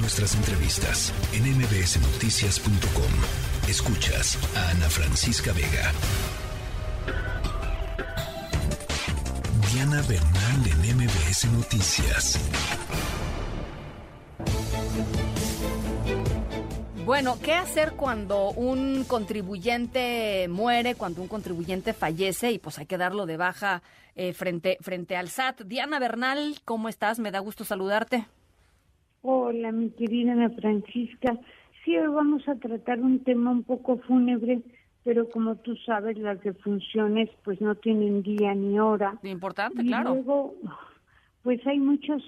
[0.00, 3.68] Nuestras entrevistas en mbsnoticias.com.
[3.68, 5.92] Escuchas a Ana Francisca Vega.
[9.72, 12.38] Diana Bernal en MBS Noticias.
[17.04, 22.98] Bueno, ¿qué hacer cuando un contribuyente muere, cuando un contribuyente fallece y pues hay que
[22.98, 23.82] darlo de baja
[24.14, 25.62] eh, frente, frente al SAT?
[25.62, 27.18] Diana Bernal, ¿cómo estás?
[27.18, 28.26] Me da gusto saludarte.
[29.30, 31.38] Hola, mi querida Ana Francisca.
[31.84, 34.62] Sí, hoy vamos a tratar un tema un poco fúnebre,
[35.04, 39.18] pero como tú sabes, las defunciones pues no tienen día ni hora.
[39.22, 40.14] Importante, y claro.
[40.14, 40.54] Luego,
[41.42, 42.22] pues hay muchos,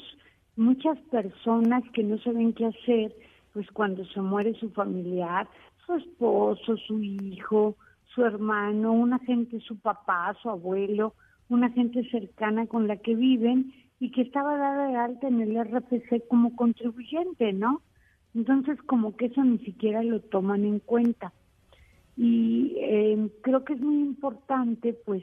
[0.56, 3.16] muchas personas que no saben qué hacer
[3.54, 5.48] pues cuando se muere su familiar,
[5.86, 7.76] su esposo, su hijo,
[8.14, 11.14] su hermano, una gente, su papá, su abuelo,
[11.48, 15.62] una gente cercana con la que viven y que estaba dada de alta en el
[15.62, 17.82] RPC como contribuyente, ¿no?
[18.34, 21.32] Entonces como que eso ni siquiera lo toman en cuenta.
[22.16, 25.22] Y eh, creo que es muy importante, pues,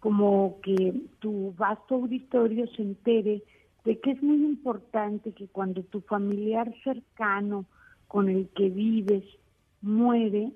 [0.00, 3.42] como que tu vasto auditorio se entere
[3.84, 7.64] de que es muy importante que cuando tu familiar cercano
[8.06, 9.24] con el que vives
[9.80, 10.52] muere,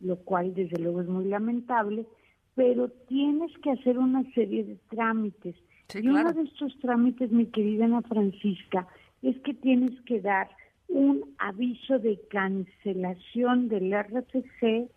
[0.00, 2.06] lo cual desde luego es muy lamentable,
[2.54, 5.54] pero tienes que hacer una serie de trámites.
[5.88, 8.86] Sí, y uno de estos trámites, mi querida Ana Francisca,
[9.22, 10.48] es que tienes que dar
[10.88, 14.90] un aviso de cancelación del RFC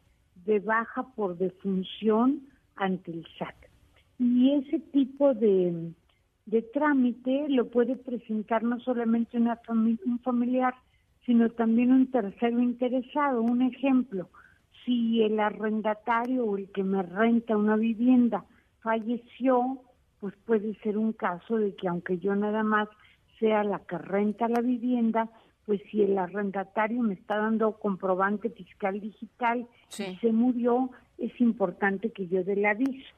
[0.45, 2.42] de baja por defunción
[2.75, 3.56] ante el SAT.
[4.20, 5.92] Y ese tipo de,
[6.45, 10.76] de trámite lo puede presentar no solamente una fami- un familiar,
[11.26, 13.42] sino también un tercero interesado.
[13.42, 14.30] Un ejemplo,
[14.86, 18.45] si el arrendatario o el que me renta una vivienda
[18.81, 19.81] falleció,
[20.22, 22.88] pues puede ser un caso de que aunque yo nada más
[23.39, 25.27] sea la que renta la vivienda,
[25.66, 30.03] pues si el arrendatario me está dando comprobante fiscal digital Sí.
[30.14, 33.09] y se murió, es importante que yo dé el aviso.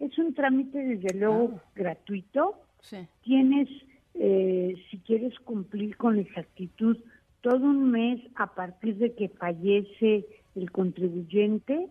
[0.00, 1.62] Es un trámite desde luego Ah.
[1.74, 3.06] gratuito, Sí.
[3.22, 3.68] tienes,
[4.14, 6.96] eh, si quieres cumplir con exactitud,
[7.42, 11.86] todo un mes a partir de que fallece el contribuyente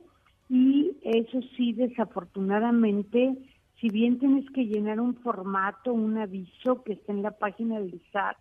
[0.49, 3.35] y eso sí, desafortunadamente,
[3.79, 8.01] si bien tienes que llenar un formato, un aviso que está en la página del
[8.11, 8.37] SAT,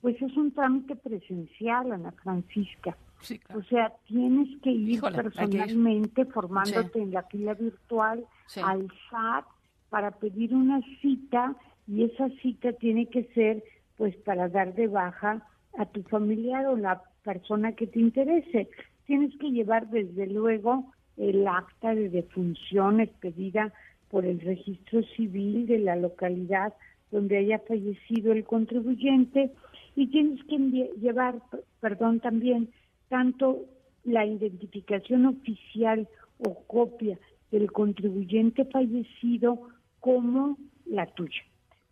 [0.00, 2.96] pues es un trámite presencial, Ana Francisca.
[3.20, 5.32] Sí, O sea, tienes que ir Híjole, hay que ir.
[5.62, 7.00] personalmente formándote Sí.
[7.00, 8.60] en la fila virtual Sí.
[8.62, 9.46] al SAT
[9.88, 11.56] para pedir una cita
[11.86, 13.64] y esa cita tiene que ser
[13.96, 15.46] pues para dar de baja
[15.78, 18.68] a tu familiar o la persona que te interese.
[19.06, 23.72] Tienes que llevar desde luego el acta de defunción expedida
[24.14, 26.72] por el registro civil de la localidad
[27.10, 29.50] donde haya fallecido el contribuyente
[29.96, 30.56] y tienes que
[31.00, 31.42] llevar,
[31.80, 32.68] perdón, también
[33.08, 33.64] tanto
[34.04, 36.06] la identificación oficial
[36.38, 37.18] o copia
[37.50, 39.58] del contribuyente fallecido
[39.98, 41.42] como la tuya.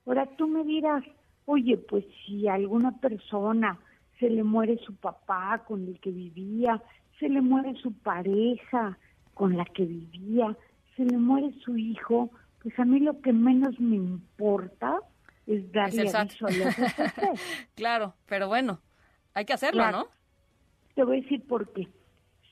[0.07, 1.03] Ahora tú me dirás,
[1.47, 3.81] oye, pues si a alguna persona
[4.21, 6.81] se le muere su papá con el que vivía,
[7.19, 8.97] se le muere su pareja
[9.35, 10.57] con la que vivía,
[10.97, 12.31] se le muere su hijo,
[12.63, 14.99] pues a mí lo que menos me importa
[15.47, 16.21] es darle SAT.
[16.43, 17.41] aviso al RFC.
[17.75, 18.81] Claro, pero bueno,
[19.35, 19.99] hay que hacerlo, Claro.
[19.99, 20.07] ¿no?
[20.95, 21.89] Te voy a decir por qué.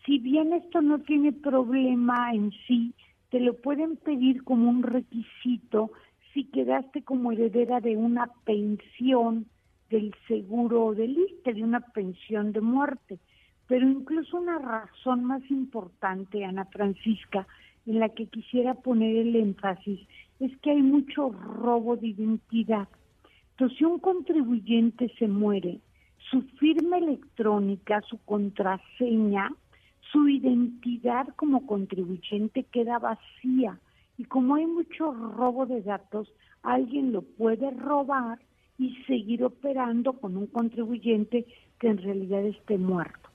[0.07, 2.95] Si bien esto no tiene problema en sí,
[3.31, 5.93] te lo pueden pedir como un requisito
[6.33, 9.47] si quedaste como heredera de una pensión
[9.91, 13.19] del seguro del ISSSTE, de una pensión de muerte.
[13.67, 17.47] Pero incluso una razón más importante, Ana Francisca,
[17.91, 20.01] en la que quisiera poner el énfasis,
[20.39, 22.89] es que hay mucho robo de identidad.
[23.51, 25.81] Entonces, si un contribuyente se muere,
[26.31, 29.51] su firma electrónica, su contraseña,
[30.13, 33.79] su identidad como contribuyente queda vacía.
[34.19, 38.39] Y como hay mucho robo de datos, alguien lo puede robar
[38.79, 41.45] y seguir operando con un contribuyente
[41.81, 43.29] que en realidad esté muerto.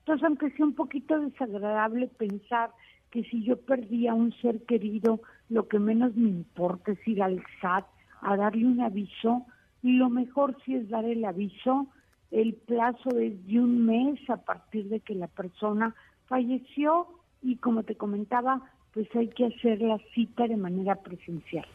[0.00, 2.70] Entonces, aunque sea un poquito desagradable pensar
[3.10, 7.22] que si yo perdí a un ser querido, lo que menos me importa es ir
[7.22, 7.86] al SAT
[8.22, 9.46] a darle un aviso,
[9.82, 11.88] lo mejor sí es dar el aviso,
[12.30, 15.94] el plazo es de un mes a partir de que la persona
[16.26, 17.08] falleció
[17.42, 18.60] y como te comentaba,
[18.92, 21.66] pues hay que hacer la cita de manera presencial.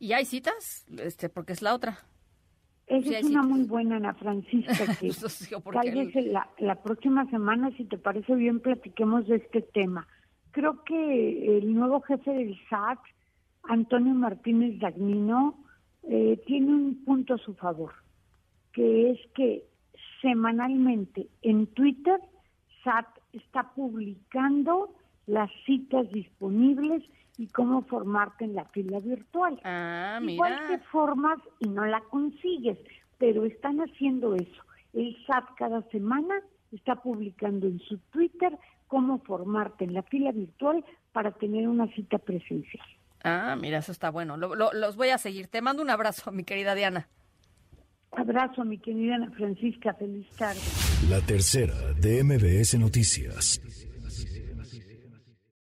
[0.00, 0.84] ¿Y hay citas?
[0.98, 1.98] Este, porque es la otra.
[2.86, 5.10] Esa Sí, es una muy buena, Ana Francisca, que
[5.72, 10.06] tal vez el- la, la próxima semana, si te parece bien, platiquemos de este tema.
[10.54, 13.00] Creo que el nuevo jefe del SAT,
[13.64, 15.58] Antonio Martínez Dagnino,
[16.04, 17.92] eh, tiene un punto a su favor,
[18.72, 19.64] que es que
[20.22, 22.20] semanalmente en Twitter,
[22.84, 24.94] SAT está publicando
[25.26, 27.02] las citas disponibles
[27.36, 29.60] y cómo formarte en la fila virtual.
[29.64, 30.34] Ah, mira.
[30.34, 32.78] Igual te formas y no la consigues,
[33.18, 34.62] pero están haciendo eso.
[34.92, 36.36] El SAT cada semana
[36.76, 42.18] está publicando en su Twitter cómo formarte en la fila virtual para tener una cita
[42.18, 42.86] presencial.
[43.22, 44.36] Ah, mira, eso está bueno.
[44.36, 45.48] los voy a seguir.
[45.48, 47.08] Te mando un abrazo, mi querida Diana.
[48.12, 49.94] Abrazo, mi querida Ana Francisca.
[49.94, 50.60] Feliz tarde.
[51.08, 53.60] La tercera de MBS Noticias.